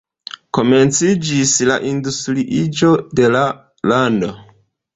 Komenciĝis 0.57 1.51
la 1.71 1.75
industriiĝo 1.91 2.91
de 3.21 3.31
la 3.37 3.47
lando. 3.93 4.35